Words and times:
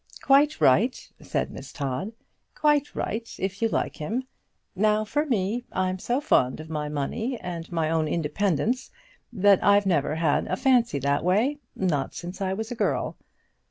"Quite 0.23 0.59
right," 0.59 0.97
said 1.21 1.51
Miss 1.51 1.71
Todd; 1.71 2.11
"quite 2.55 2.95
right 2.95 3.31
if 3.37 3.61
you 3.61 3.67
like 3.67 3.97
him. 3.97 4.23
Now 4.75 5.05
for 5.05 5.27
me, 5.27 5.63
I'm 5.71 5.99
so 5.99 6.19
fond 6.19 6.59
of 6.59 6.71
my 6.71 6.87
own 6.87 6.93
money 6.95 7.39
and 7.39 7.71
my 7.71 7.91
own 7.91 8.07
independence, 8.07 8.89
that 9.31 9.63
I've 9.63 9.85
never 9.85 10.15
had 10.15 10.47
a 10.47 10.57
fancy 10.57 10.97
that 10.97 11.23
way, 11.23 11.59
not 11.75 12.15
since 12.15 12.41
I 12.41 12.51
was 12.51 12.71
a 12.71 12.75
girl." 12.75 13.15